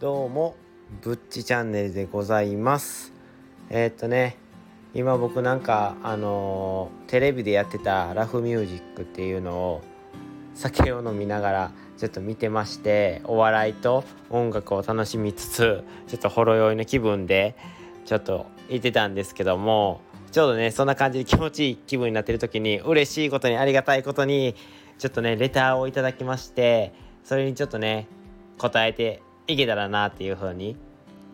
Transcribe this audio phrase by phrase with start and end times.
[0.00, 0.54] どうも
[1.02, 3.12] ぶっちチャンネルでございます。
[3.68, 4.36] えー、っとね
[4.94, 9.82] 今僕なんかあの、テレビでやってたラフミュージックっていうのを
[10.54, 17.56] 酒を飲みながらちょっと見てましてお笑いと音楽を楽しみつつちょっとほろ酔いの気分で
[18.06, 24.54] ちょっと言ってたんですけどもちょうどねそんな感じで気持ちいい気分になってる時に嬉しいことにありがたいことに
[25.00, 28.06] ちょっとねレターをいただきましてそれにちょっとね
[28.58, 30.76] 答えていけたらなっていうふうに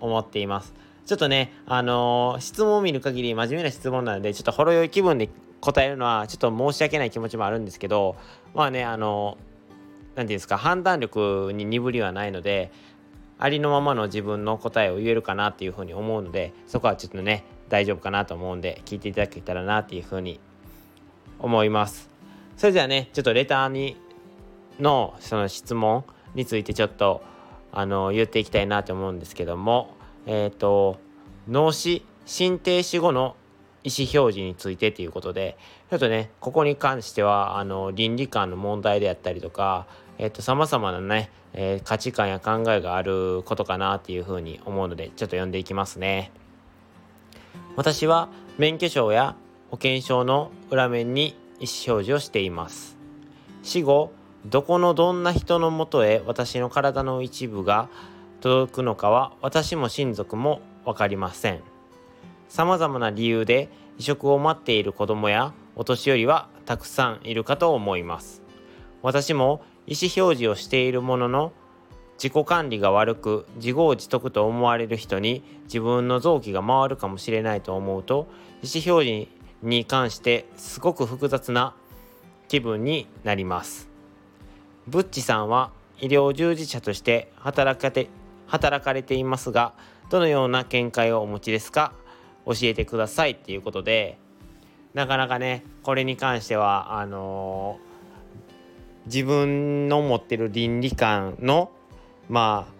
[0.00, 0.74] 思っています。
[1.06, 5.30] ちょっとね、あのー、質問を見る限り真面目な質問なので、ちょっとほろ酔い気分で
[5.60, 8.16] 答えるのはちょっと申し訳ない気持ちもあるんですけど、
[8.54, 12.70] まあね、あのー、なんていうんですか、判断力に鈍りはないので、
[13.38, 20.38] ありのままの自分の答えを言えるかなっていうふうに思うので、そこはちょっとね、大丈夫かなと思うんで、聞いていただけたらなっていうふうに
[21.38, 22.10] 思います。
[22.56, 23.96] それではね、ちょっとレターに
[24.78, 27.22] のその質問についてちょっと
[27.72, 29.94] あの言っていきたいなと思うんですけども
[30.26, 30.98] えっ、ー、と
[31.48, 33.36] 脳死心停止後の
[33.84, 35.56] 意思表示についてということで
[35.90, 39.86] ちょっとねここに関してはあの倫理観の問題であったりとか
[40.18, 46.30] えっ、ー、と様々なね、えー、価値観や考えがあることかなっていうふうに思うのでちょっと読んでいきますね。
[47.76, 49.34] 私は免許証や
[49.70, 52.98] 保険証の裏面に意思表示をしています。
[53.62, 54.12] 死後
[54.46, 57.88] どこのどんな人のもとへ私の体の一部が
[58.40, 61.60] 届くのかは私も親族も分かりません。
[62.48, 68.42] さまざまな理由で移植を待っている子どもやお年寄りはたくさんいるかと思います。
[69.00, 71.52] 私も意思表示をしているものの
[72.22, 78.28] 自己管理が悪く自業自得と思われる人に自分の臓器が回るかもしれないと思うと
[78.62, 79.28] 意思表示
[79.62, 81.74] に関してすごく複雑な
[82.48, 83.91] 気分になります。
[84.86, 85.70] ブッチさんは
[86.00, 88.08] 医療従事者として働かて
[88.46, 89.74] 働かれていますが
[90.10, 91.92] どのような見解をお持ちですか？
[92.44, 93.30] 教えてください。
[93.32, 94.18] っていうことで
[94.94, 101.70] なかなかねこれに関してはあのー、自分の持ってる倫理観の
[102.28, 102.72] まあ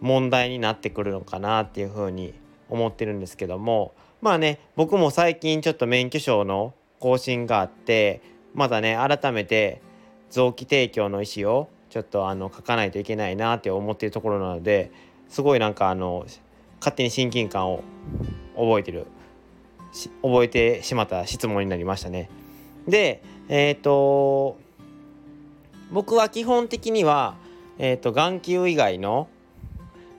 [0.00, 2.34] 問題になってくるのかなっていうふうに
[2.70, 8.22] 思ってるんですけどもまあね僕も最近ちょっと免許証の更新があって
[8.54, 9.82] まだね改めて
[10.30, 14.92] 臓器提供の意思をちょっとあの書かないといけないなって思ってるところなので
[15.28, 16.24] すごいなんかあの
[16.78, 17.82] 勝手に親近感を
[18.56, 19.06] 覚えてる
[20.22, 22.30] 覚えてしまった質問になりましたね。
[22.86, 24.56] でえっ、ー、と
[25.90, 27.34] 僕は基本的には、
[27.78, 29.28] えーと、眼球以外の、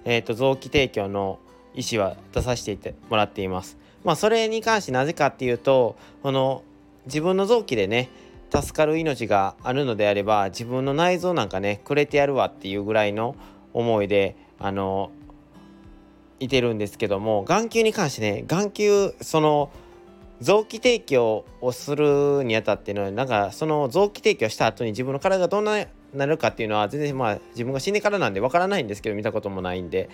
[0.03, 1.39] えーと、臓器提供の
[1.73, 3.77] 意思は出させてもらっています。
[4.03, 6.63] まあそれに関してなぜかっていうとこの
[7.05, 8.09] 自分の臓器でね
[8.51, 13.35] 助かる命があるのであれば自分の内臓なんかねくれてやるわっていうぐらいの
[13.73, 15.11] 思いであの
[16.39, 19.71] いてるんですけども眼球に関してね眼球その
[20.41, 30.09] 臓器提供をするにあたってのなんかその臓器提供した後に自分の体がどんななるかっていうのは全然まあ自分が死んでからなんでわからないんですけど見たこともないんで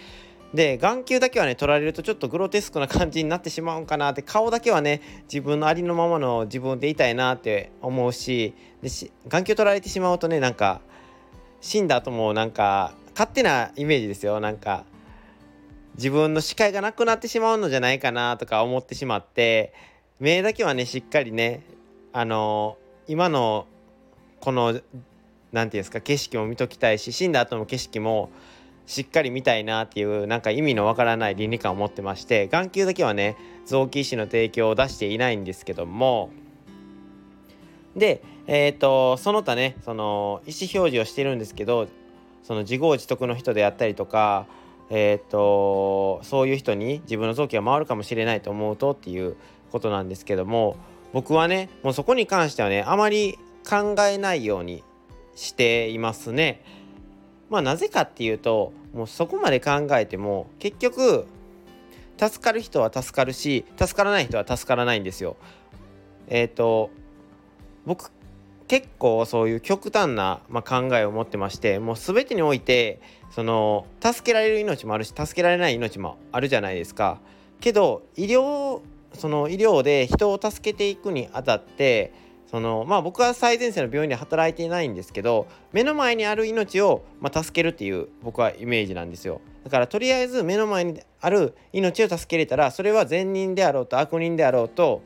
[0.53, 10.81] で眼球だけはね取られるとちょっとグロテスクな感じになってしまうんかなって顔だけはね自分のありのままの自分でいたいなって思うしでし眼球取られてしまうとねなんか
[11.59, 14.40] 死んだ後もなんか勝手なイメージですよ。
[14.40, 14.85] なんか
[15.96, 19.74] 自分の視界がなくなってしまうのじゃないかなとか思ってしまって
[20.19, 21.64] 目だけはねしっかりね
[22.14, 22.78] あの
[23.08, 23.66] 今の
[24.40, 24.84] この何て
[25.52, 28.29] 言うんですか景色も見ときたいし死んだ後の景色も
[28.87, 36.31] しっかり見たいなっていうなんか意味のわからない倫理観を持ってまして眼球だけはね臓器医師の提供を出していないんですけども
[37.95, 41.89] でえ、ー、とその他ねその意思表示をしてるんですけど
[42.43, 44.47] その自業自得の人であったりとか
[44.89, 49.35] えっ、ー、とそういう人に自分の臓器が回るかもしれないと思うとっていう
[49.73, 50.77] ことなんですけども
[51.11, 53.37] 僕はねもうそこに関してはねあまり
[53.69, 54.81] 考えないように
[55.35, 56.63] していますね。
[57.49, 61.28] まあなぜかっていうともうそこまで考えても結局
[62.17, 65.38] 助かる人は助かるし助からない人は助からないんですよ。
[66.28, 66.90] えっ、ー、と
[67.85, 68.11] 僕
[68.67, 72.99] 結構そういう極端な、まあ、考えを持ってましてもう全てにおいて
[73.32, 77.20] その助けられる命もあるし助けられない命もあるじゃないですか。
[77.59, 78.82] けど医療
[79.14, 82.14] その医療で人を助けていくにあたって
[82.49, 89.41] そのまあ僕は最前線の病院で働いていないんですけど目の前にある命を、まあ、助けるっていう僕はイメージなんですよ。
[89.64, 95.02] だからとりあえず目の前にある命を助けれたらそれは善人であろうと悪人であろうと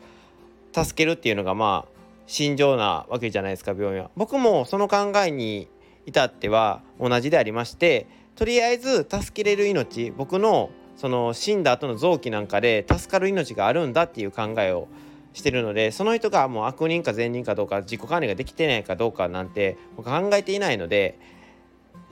[0.71, 4.11] 助けるっていうのがまあ心情なわけじゃないですか病院は。
[4.15, 5.67] 僕もその考えに
[6.05, 14.87] 至っては同じでありましてとりあえず助けれる命僕のその死んだ後の臓器なんかで助かる命があるんだっていう考えを
[15.33, 21.17] してるのでその人がもう悪人か善人かどうか自己管理ができてないかどうかなんて考えていないので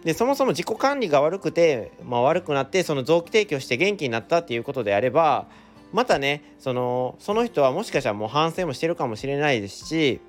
[0.04, 5.48] でそもそも自己管理が悪くて、まあ、悪くなってその臓器提供して元気になったっていうことであれば
[5.92, 10.22] またねそのその人はもしかしたらもう反省もしてるかもしれないですし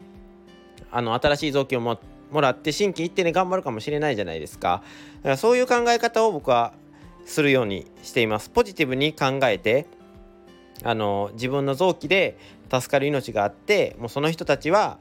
[0.91, 2.01] あの新しい臓器をも
[2.31, 4.83] もらって心機一転で頑張るかもしれないじゃないですか。
[5.19, 6.73] だからそういう考え方を僕は
[7.25, 8.51] するようにしています。
[8.51, 9.87] ポジティブに考えて
[10.85, 12.39] あの自分の臓器で
[12.73, 14.99] 助かる命があってもうその人たちは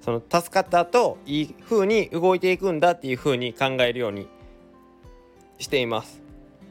[0.00, 4.28] その助かった後いい風に動いていくんだっていう風に考えるように
[5.58, 6.22] しています。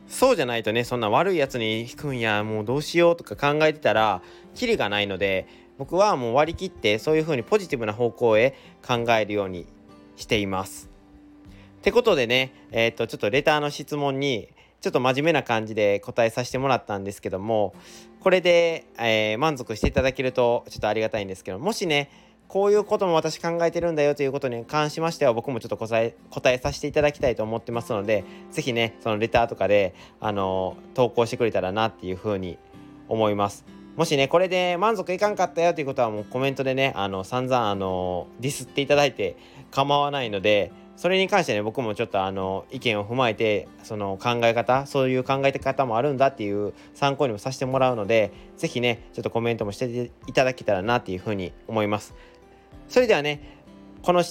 [0.07, 4.21] そうじゃないとねそんな悪いやつに引くんやもうどうしようとか考えてたら
[4.53, 5.47] キリがないので
[5.79, 8.55] 僕はもう割り切ってそういう風にポジティブな方向へ
[8.85, 9.65] 考えるように
[10.15, 10.89] しています。
[11.77, 14.49] ってことでねえっ、とちょっとレターの質問に
[14.83, 17.73] ちょっと真面目な感じで答えさせてもらったんですけども
[18.19, 22.11] これで、えー、満足していただけるとちょっとありがたいんですけどもしね
[22.49, 32.57] こういうことも私考えてるんだよということに関しましては僕もちょっと答え答えさせていただきたいと思ってますので是非ねそのレターとかであの投稿してくれたらなっていうふうに
[33.07, 33.63] 思います。
[33.95, 39.37] もしねこれで満足いかんかったよということはもうコメントでねあの散々あのディスっていただいて
[39.71, 52.13] 構わないのでそれに関してね僕もちょっとあの意見を踏まえてその考え方そういう考え方もあるんだっていう参考にもさせてもらうので是非ねちょっとコメントもしていただけたらなっていうふうに思います。
[52.87, 53.63] それではね
[54.01, 54.23] この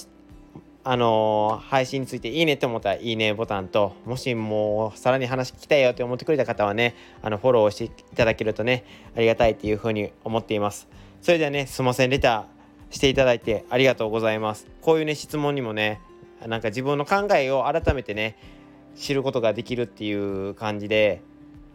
[0.85, 8.83] あのー、配信についていいねって思ったらいいねボタンともしもうさらに話聞きたいよって思ってくれた方はねあのフォローしていただけるとね
[9.15, 10.89] ありがたいっていうふうに思っています。
[11.21, 14.67] それではねすいませんレターしていただいてありがとうございます。
[14.81, 16.01] こういうね質問にもね
[16.47, 18.37] なんか自分の考えを改めてね
[18.95, 21.21] 知ることができるっていう感じで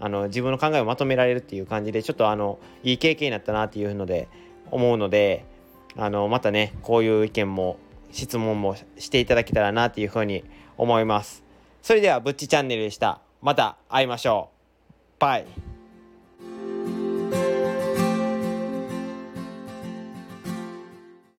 [0.01, 4.29] あの自分の考えをまとめられるっていう感じでちょっとあのいい経験になったなっていうので
[4.71, 5.45] 思うので
[5.97, 7.79] あのまたねこういう意見も
[8.13, 10.45] 質問もしていただけたらなっていうふうに
[10.77, 11.43] 思います。
[11.83, 13.21] それではぶっちチャンネルでした。
[13.43, 15.21] また会いましょう。
[15.21, 15.68] バイ。